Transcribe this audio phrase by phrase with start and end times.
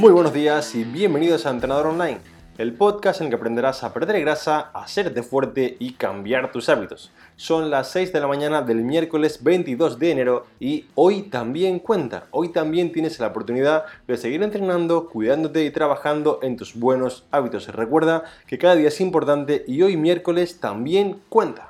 [0.00, 2.20] Muy buenos días y bienvenidos a Entrenador Online,
[2.56, 6.70] el podcast en el que aprenderás a perder grasa, a hacerte fuerte y cambiar tus
[6.70, 7.12] hábitos.
[7.36, 12.28] Son las 6 de la mañana del miércoles 22 de enero y hoy también cuenta,
[12.30, 17.68] hoy también tienes la oportunidad de seguir entrenando, cuidándote y trabajando en tus buenos hábitos.
[17.68, 21.69] Recuerda que cada día es importante y hoy miércoles también cuenta.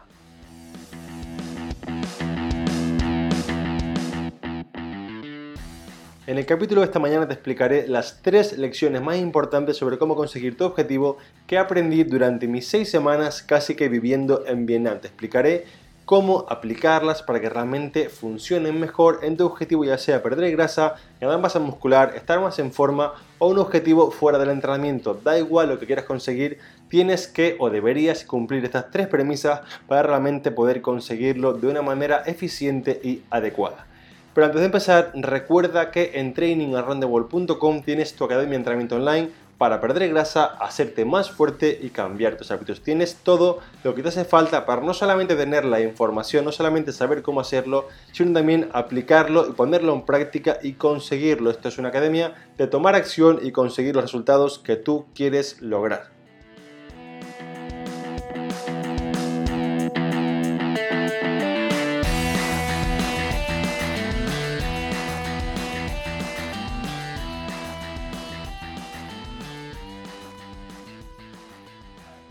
[6.30, 10.15] En el capítulo de esta mañana te explicaré las tres lecciones más importantes sobre cómo
[10.15, 15.01] conseguir tu objetivo que aprendí durante mis seis semanas casi que viviendo en Vietnam.
[15.01, 15.65] Te explicaré
[16.05, 21.41] cómo aplicarlas para que realmente funcionen mejor en tu objetivo, ya sea perder grasa, ganar
[21.41, 25.15] masa muscular, estar más en forma o un objetivo fuera del entrenamiento.
[25.15, 26.59] Da igual lo que quieras conseguir,
[26.89, 32.23] tienes que o deberías cumplir estas tres premisas para realmente poder conseguirlo de una manera
[32.25, 33.89] eficiente y adecuada.
[34.34, 39.78] Pero antes de empezar, recuerda que en trainingaroundtheworld.com tienes tu academia de entrenamiento online para
[39.78, 42.81] perder grasa, hacerte más fuerte y cambiar tus hábitos.
[42.81, 46.92] Tienes todo lo que te hace falta para no solamente tener la información, no solamente
[46.92, 51.50] saber cómo hacerlo, sino también aplicarlo y ponerlo en práctica y conseguirlo.
[51.50, 56.19] Esto es una academia de tomar acción y conseguir los resultados que tú quieres lograr.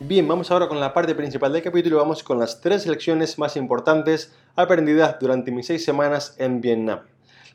[0.09, 3.55] Bien, vamos ahora con la parte principal del capítulo vamos con las tres lecciones más
[3.55, 7.01] importantes aprendidas durante mis seis semanas en Vietnam.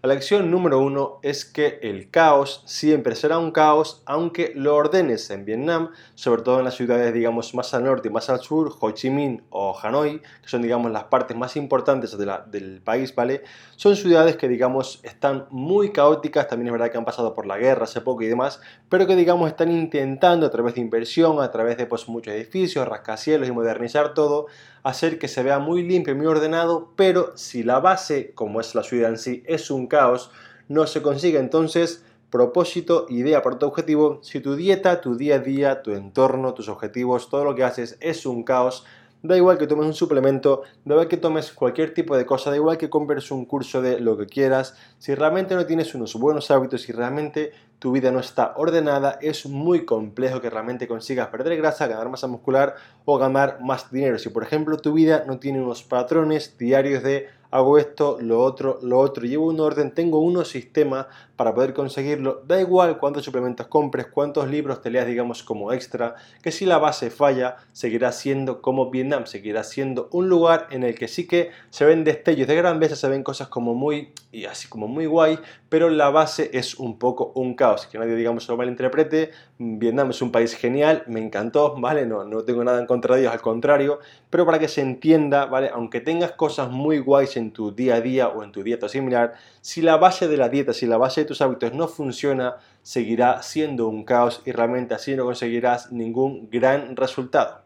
[0.04, 5.30] La lección número uno es que el caos siempre será un caos aunque lo ordenes
[5.30, 8.70] en Vietnam, sobre todo en las ciudades digamos más al norte y más al sur,
[8.78, 13.44] Ho Chi Minh o Hanoi, que son digamos las partes más importantes del país, ¿vale?
[13.76, 17.56] Son ciudades que digamos están muy caóticas, también es verdad que han pasado por la
[17.56, 21.50] guerra hace poco y demás, pero que digamos están intentando a través de inversión, a
[21.50, 24.48] través de pues muchos edificios, rascacielos y modernizar todo,
[24.84, 28.74] hacer que se vea muy limpio y muy ordenado, pero si la base, como es
[28.74, 30.30] la ciudad en sí, es un caos,
[30.68, 31.38] no se consigue.
[31.38, 36.54] Entonces, propósito, idea para tu objetivo, si tu dieta, tu día a día, tu entorno,
[36.54, 38.84] tus objetivos, todo lo que haces es un caos,
[39.24, 42.56] Da igual que tomes un suplemento, da igual que tomes cualquier tipo de cosa, da
[42.56, 46.50] igual que compres un curso de lo que quieras, si realmente no tienes unos buenos
[46.50, 51.58] hábitos, si realmente tu vida no está ordenada, es muy complejo que realmente consigas perder
[51.58, 54.18] grasa, ganar masa muscular o ganar más dinero.
[54.18, 58.80] Si por ejemplo tu vida no tiene unos patrones diarios de hago esto, lo otro,
[58.82, 61.06] lo otro, llevo un orden, tengo unos sistemas
[61.36, 66.16] para poder conseguirlo, da igual cuántos suplementos compres, cuántos libros te leas, digamos, como extra,
[66.42, 70.96] que si la base falla, seguirá siendo como Vietnam, seguirá siendo un lugar en el
[70.96, 74.46] que sí que se ven destellos de gran belleza, se ven cosas como muy, y
[74.46, 75.38] así como muy guay,
[75.68, 80.22] pero la base es un poco un caos, que nadie, digamos, lo malinterprete, Vietnam es
[80.22, 82.04] un país genial, me encantó, ¿vale?
[82.04, 84.00] No, no tengo nada en contra de ellos, al contrario,
[84.30, 85.70] pero para que se entienda, ¿vale?
[85.72, 89.34] Aunque tengas cosas muy guays en tu día a día o en tu dieta similar,
[89.60, 93.42] si la base de la dieta, si la base de tus hábitos no funciona, seguirá
[93.42, 97.64] siendo un caos y realmente así no conseguirás ningún gran resultado.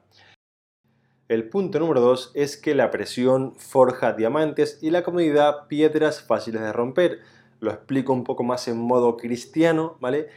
[1.28, 6.62] El punto número 2 es que la presión forja diamantes y la comodidad piedras fáciles
[6.62, 7.20] de romper.
[7.60, 10.28] Lo explico un poco más en modo cristiano, ¿vale?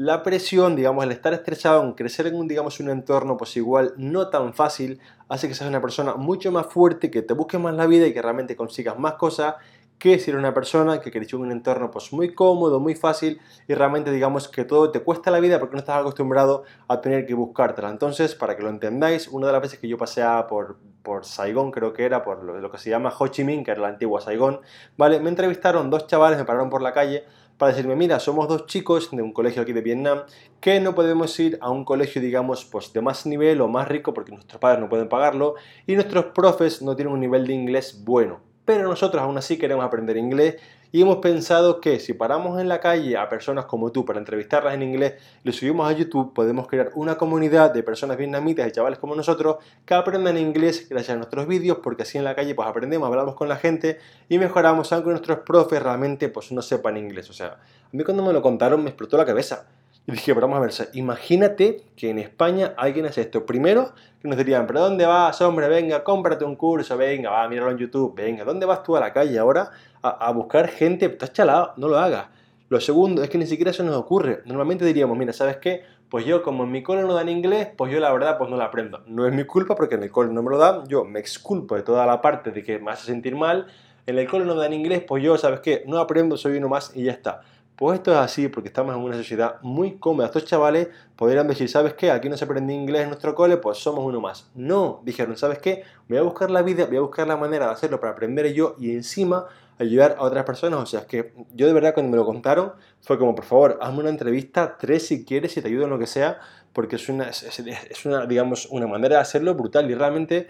[0.00, 3.92] La presión, digamos, el estar estresado, en crecer en un, digamos, un entorno pues igual
[3.98, 7.74] no tan fácil, hace que seas una persona mucho más fuerte, que te busques más
[7.74, 9.56] la vida y que realmente consigas más cosas
[9.98, 13.42] que si eres una persona que creció en un entorno pues muy cómodo, muy fácil
[13.68, 17.26] y realmente digamos que todo te cuesta la vida porque no estás acostumbrado a tener
[17.26, 17.90] que buscártela.
[17.90, 21.70] Entonces, para que lo entendáis, una de las veces que yo pasé por, por Saigón,
[21.70, 23.88] creo que era, por lo, lo que se llama Ho Chi Minh, que era la
[23.88, 24.60] antigua Saigón,
[24.96, 25.20] ¿vale?
[25.20, 27.24] Me entrevistaron dos chavales, me pararon por la calle
[27.60, 30.22] para decirme, mira, somos dos chicos de un colegio aquí de Vietnam
[30.60, 34.14] que no podemos ir a un colegio, digamos, pues de más nivel o más rico
[34.14, 35.56] porque nuestros padres no pueden pagarlo
[35.86, 38.40] y nuestros profes no tienen un nivel de inglés bueno.
[38.64, 40.56] Pero nosotros aún así queremos aprender inglés
[40.92, 44.74] y hemos pensado que si paramos en la calle a personas como tú para entrevistarlas
[44.74, 45.14] en inglés
[45.44, 49.14] y lo subimos a YouTube, podemos crear una comunidad de personas vietnamitas y chavales como
[49.14, 53.06] nosotros que aprendan inglés gracias a nuestros vídeos, porque así en la calle pues aprendemos,
[53.06, 53.98] hablamos con la gente
[54.28, 57.30] y mejoramos aunque nuestros profes realmente pues no sepan inglés.
[57.30, 59.66] O sea, a mí cuando me lo contaron me explotó la cabeza.
[60.06, 63.44] Y dije, pero vamos a ver, imagínate que en España alguien hace esto.
[63.44, 65.68] Primero, que nos dirían, pero ¿dónde vas, hombre?
[65.68, 69.12] Venga, cómprate un curso, venga, va, míralo en YouTube, venga, ¿dónde vas tú a la
[69.12, 69.70] calle ahora
[70.02, 71.06] a, buscar gente?
[71.06, 72.26] Estás chalado, no lo hagas.
[72.68, 74.42] Lo segundo es que ni siquiera eso nos ocurre.
[74.44, 75.82] Normalmente diríamos, mira, ¿sabes qué?
[76.08, 78.56] Pues yo, como en mi cole no dan inglés, pues yo la verdad pues no
[78.56, 79.02] la aprendo.
[79.06, 81.76] No es mi culpa porque en el cole no me lo dan, yo me exculpo
[81.76, 83.66] de toda la parte de que me hace sentir mal.
[84.06, 85.84] En el cole no dan inglés, pues yo, ¿sabes qué?
[85.86, 87.42] No aprendo, soy uno más y ya está
[87.76, 90.26] Pues esto es así porque estamos en una sociedad muy cómoda.
[90.26, 92.10] Estos chavales podrían decir, ¿sabes qué?
[92.10, 94.50] Aquí no se aprende inglés en nuestro cole, pues somos uno más.
[94.54, 95.84] No, dijeron, ¿sabes qué?
[96.08, 98.74] Voy a buscar la vida, voy a buscar la manera de hacerlo para aprender yo
[98.80, 99.46] y encima
[99.82, 100.80] ayudar a otras personas.
[100.80, 103.78] O sea, es que yo de verdad cuando me lo contaron fue como, por favor,
[103.80, 106.38] hazme una entrevista, tres si quieres, si te ayudo en lo que sea,
[106.72, 110.48] porque es una, es una, digamos, una manera de hacerlo brutal y realmente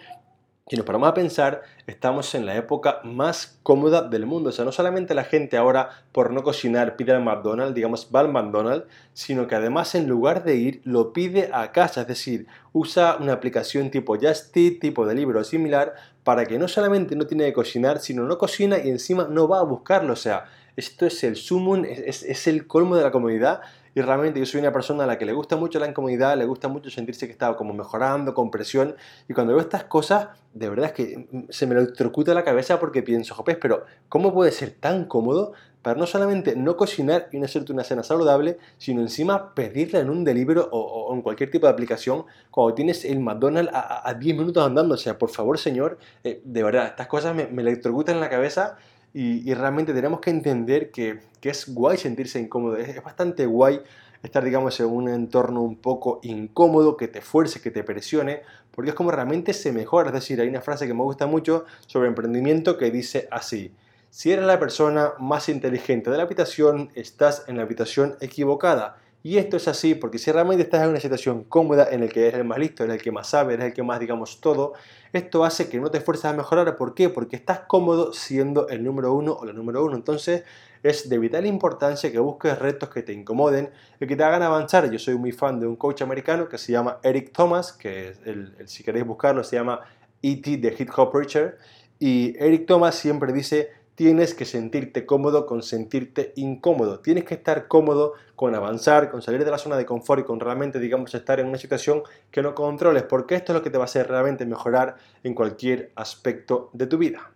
[0.70, 4.50] si nos paramos a pensar, estamos en la época más cómoda del mundo.
[4.50, 8.20] O sea, no solamente la gente ahora por no cocinar pide al McDonald's, digamos, va
[8.20, 12.02] al McDonald's, sino que además en lugar de ir lo pide a casa.
[12.02, 16.68] Es decir, usa una aplicación tipo Just Eat, tipo de libro similar, para que no
[16.68, 20.12] solamente no tiene que cocinar, sino no cocina y encima no va a buscarlo.
[20.12, 20.44] O sea,
[20.76, 23.62] esto es el sumum, es, es el colmo de la comodidad
[23.94, 26.44] y realmente yo soy una persona a la que le gusta mucho la incomodidad, le
[26.44, 28.94] gusta mucho sentirse que está como mejorando, con presión.
[29.28, 33.02] Y cuando veo estas cosas, de verdad es que se me electrocuta la cabeza porque
[33.02, 35.52] pienso, Jopés, pero ¿cómo puede ser tan cómodo
[35.82, 40.10] para no solamente no cocinar y no hacerte una cena saludable, sino encima pedirla en
[40.10, 44.64] un delivery o, en cualquier tipo de aplicación cuando tienes el McDonald's a, 10 minutos
[44.64, 44.94] andando?
[44.94, 48.76] O sea, por favor, señor, eh, de verdad, estas cosas me, me electrocutan la cabeza
[49.12, 53.80] y, realmente tenemos que entender que, es guay sentirse incómodo, es, bastante guay
[54.22, 58.90] estar, digamos, en un entorno un poco incómodo, que te fuerce, que te presione, porque
[58.90, 60.10] es como realmente se mejora.
[60.10, 63.72] Es decir, hay una frase que me gusta mucho sobre emprendimiento que dice así,
[64.10, 68.98] si eres la persona más inteligente de la habitación, estás en la habitación equivocada.
[69.22, 72.28] Y esto es así porque si realmente estás en una situación cómoda en la que
[72.28, 74.72] eres el más listo, en el que más sabe, eres el que más, digamos, todo,
[75.12, 76.74] esto hace que no te esfuerces a mejorar.
[76.76, 77.10] ¿Por qué?
[77.10, 79.94] Porque estás cómodo siendo el número uno o la número uno.
[79.94, 80.44] Entonces
[80.82, 83.70] es de vital importancia que busques retos que te incomoden
[84.00, 84.90] y que te hagan avanzar.
[84.90, 88.54] Yo soy muy fan de un coach americano que se llama Eric Thomas, que el,
[88.66, 89.80] si queréis buscarlo se llama
[90.22, 90.56] E.T.
[90.56, 91.58] de Hip Hop Preacher.
[91.98, 93.68] Y Eric Thomas siempre dice
[94.00, 97.00] tienes que sentirte cómodo con sentirte incómodo.
[97.00, 100.40] Tienes que estar cómodo con avanzar, con salir de la zona de confort y con
[100.40, 103.76] realmente, digamos, estar en una situación que no controles, porque esto es lo que te
[103.76, 107.30] va a hacer realmente mejorar en cualquier aspecto de tu vida.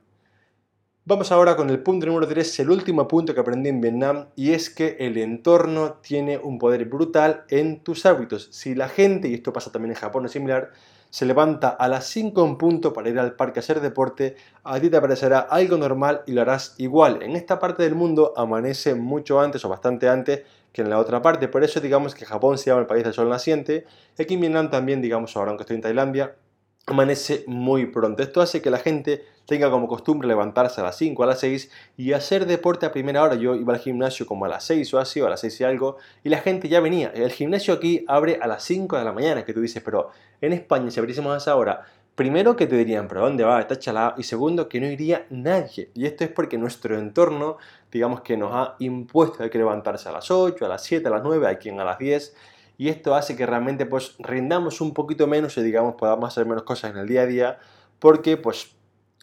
[1.04, 4.52] Vamos ahora con el punto número 3, el último punto que aprendí en Vietnam, y
[4.52, 8.48] es que el entorno tiene un poder brutal en tus hábitos.
[8.52, 10.70] Si la gente, y esto pasa también en Japón, es similar,
[11.14, 14.34] se levanta a las 5 en punto para ir al parque a hacer deporte,
[14.64, 17.22] a ti te parecerá algo normal y lo harás igual.
[17.22, 21.22] En esta parte del mundo amanece mucho antes o bastante antes que en la otra
[21.22, 23.86] parte, por eso digamos que Japón se llama el país del sol naciente,
[24.18, 26.34] y aquí en Vietnam también, digamos ahora aunque estoy en Tailandia,
[26.86, 28.22] amanece muy pronto.
[28.22, 31.70] Esto hace que la gente tenga como costumbre levantarse a las 5, a las 6
[31.96, 33.34] y hacer deporte a primera hora.
[33.34, 35.64] Yo iba al gimnasio como a las 6 o así, o a las 6 y
[35.64, 37.10] algo, y la gente ya venía.
[37.14, 40.10] El gimnasio aquí abre a las 5 de la mañana, que tú dices, pero
[40.40, 41.84] en España si abriésemos a esa hora,
[42.14, 43.60] primero que te dirían, pero ¿dónde va?
[43.60, 44.14] Está chalado.
[44.18, 45.90] Y segundo, que no iría nadie.
[45.94, 47.56] Y esto es porque nuestro entorno,
[47.90, 51.10] digamos que nos ha impuesto, hay que levantarse a las 8, a las 7, a
[51.10, 52.34] las 9, hay quien a las 10
[52.76, 56.64] y esto hace que realmente pues rindamos un poquito menos y digamos podamos hacer menos
[56.64, 57.58] cosas en el día a día
[57.98, 58.74] porque pues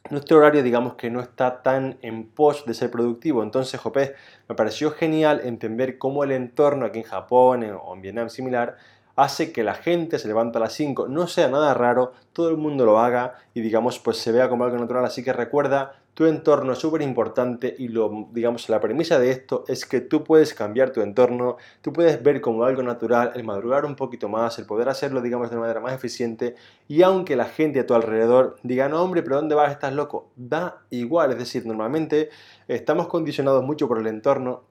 [0.09, 3.43] nuestro horario digamos que no está tan en pos de ser productivo.
[3.43, 4.15] Entonces, Jopé,
[4.49, 8.77] me pareció genial entender cómo el entorno aquí en Japón o en Vietnam similar
[9.15, 12.57] hace que la gente se levanta a las 5, no sea nada raro, todo el
[12.57, 15.05] mundo lo haga y digamos pues se vea como algo natural.
[15.05, 19.63] Así que recuerda tu entorno es súper importante y lo, digamos, la premisa de esto
[19.67, 23.85] es que tú puedes cambiar tu entorno, tú puedes ver como algo natural el madrugar
[23.85, 26.55] un poquito más, el poder hacerlo, digamos, de una manera más eficiente
[26.87, 29.71] y aunque la gente a tu alrededor diga, no hombre, pero ¿dónde vas?
[29.71, 32.29] Estás loco, da igual, es decir, normalmente
[32.67, 34.63] estamos condicionados mucho por el entorno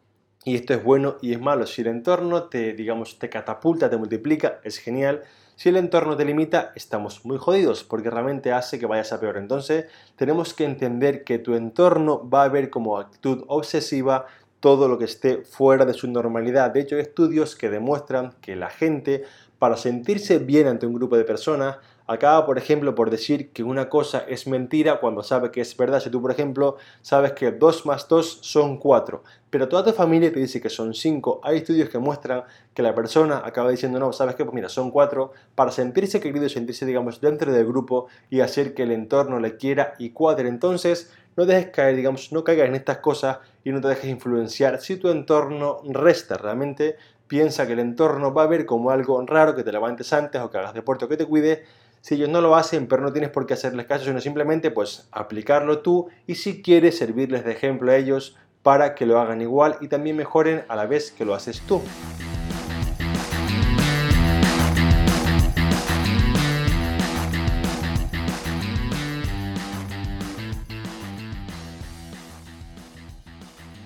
[0.45, 1.67] y esto es bueno y es malo.
[1.67, 5.23] Si el entorno te, digamos, te catapulta, te multiplica, es genial.
[5.61, 9.37] Si el entorno te limita, estamos muy jodidos porque realmente hace que vayas a peor.
[9.37, 9.85] Entonces,
[10.17, 14.25] tenemos que entender que tu entorno va a ver como actitud obsesiva
[14.61, 16.71] todo lo que esté fuera de su normalidad.
[16.71, 19.25] De hecho, hay estudios que demuestran que la gente,
[19.59, 21.77] para sentirse bien ante un grupo de personas,
[22.11, 26.01] acaba, por ejemplo, por decir que una cosa es mentira cuando sabe que es verdad.
[26.01, 30.33] Si tú, por ejemplo, sabes que 2 más 2 son 4, pero toda tu familia
[30.33, 32.43] te dice que son 5, hay estudios que muestran
[32.75, 36.49] que la persona acaba diciendo, no, sabes que, pues mira, son 4, para sentirse querido,
[36.49, 40.49] sentirse, digamos, dentro del grupo y hacer que el entorno le quiera y cuadre.
[40.49, 44.81] Entonces, no dejes caer, digamos, no caigas en estas cosas y no te dejes influenciar.
[44.81, 46.97] Si tu entorno resta realmente,
[47.29, 50.51] piensa que el entorno va a ver como algo raro que te levantes antes o
[50.51, 51.61] que hagas deporte o que te cuides
[52.01, 55.09] si ellos no lo hacen, pero no tienes por qué hacerles caso, sino simplemente pues
[55.13, 59.77] aplicarlo tú y si quieres servirles de ejemplo a ellos para que lo hagan igual
[59.81, 61.83] y también mejoren a la vez que lo haces tú.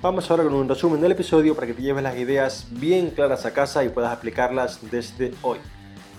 [0.03, 3.47] Vamos ahora con un resumen del episodio para que te lleves las ideas bien claras
[3.47, 5.59] a casa y puedas aplicarlas desde hoy.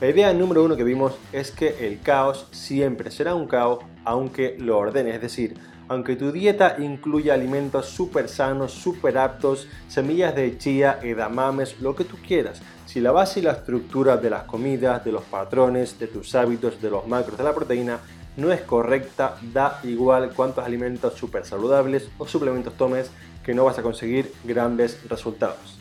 [0.02, 4.58] La idea número uno que vimos es que el caos siempre será un caos aunque
[4.60, 10.58] lo ordenes, es decir, aunque tu dieta incluya alimentos súper sanos, súper aptos, semillas de
[10.58, 15.06] chía, edamames, lo que tú quieras, si la base y la estructura de las comidas,
[15.06, 18.00] de los patrones, de tus hábitos, de los macros, de la proteína,
[18.36, 23.12] no es correcta, da igual cuántos alimentos súper saludables o suplementos tomes
[23.46, 25.80] que no vas a conseguir grandes resultados.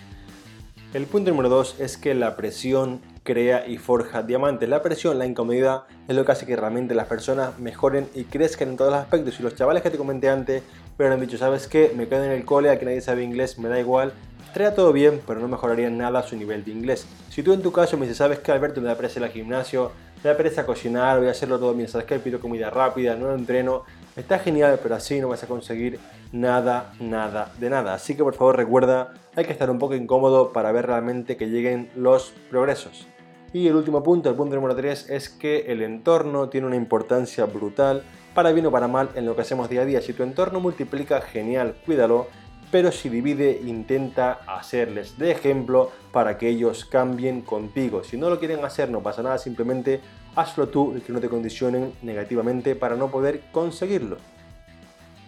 [0.93, 4.69] El punto número 2 es que la presión crea y forja diamantes.
[4.69, 8.69] La presión, la incomodidad, es lo que hace que realmente las personas mejoren y crezcan
[8.69, 9.41] en todos los aspectos.
[9.41, 10.63] Y los chavales que te comenté antes
[10.99, 11.93] han dicho, ¿sabes qué?
[11.97, 14.13] Me quedo en el cole, aquí nadie sabe inglés, me da igual.
[14.47, 17.09] Estaría todo bien, pero no mejoraría nada su nivel de inglés.
[17.31, 18.81] Si tú en tu caso me dices, ¿sabes qué, Alberto?
[18.81, 19.91] Me da pereza ir al gimnasio,
[20.23, 22.21] me da pereza cocinar, voy a hacerlo todo bien, ¿sabes qué?
[22.21, 23.83] Pido comida rápida, no lo entreno.
[24.15, 25.99] Está genial, pero así no vas a conseguir
[26.31, 27.95] nada, nada de nada.
[27.95, 31.47] Así que por favor recuerda, hay que estar un poco incómodo para ver realmente que
[31.47, 33.09] lleguen los progresos.
[33.55, 37.45] Y el último punto, el punto número 3, es que el entorno tiene una importancia
[37.45, 38.03] brutal
[38.35, 40.03] para bien o para mal en lo que hacemos día a día.
[40.03, 42.27] Si tu entorno multiplica, genial, cuídalo,
[42.73, 48.03] pero si divide, intenta hacerles de ejemplo para que ellos cambien contigo.
[48.03, 50.01] Si no lo quieren hacer, no pasa nada, simplemente
[50.35, 54.17] hazlo tú y que no te condicionen negativamente para no poder conseguirlo.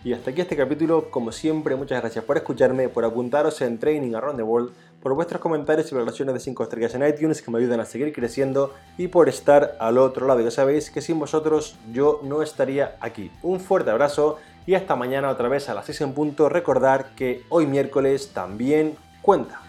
[0.03, 4.15] Y hasta aquí este capítulo, como siempre, muchas gracias por escucharme, por apuntaros en Training
[4.15, 7.59] Around the World, por vuestros comentarios y valoraciones de 5 estrellas en iTunes que me
[7.59, 10.41] ayudan a seguir creciendo y por estar al otro lado.
[10.41, 13.31] Ya sabéis que sin vosotros yo no estaría aquí.
[13.43, 16.49] Un fuerte abrazo y hasta mañana otra vez a las 6 en punto.
[16.49, 19.66] Recordar que hoy miércoles también cuenta.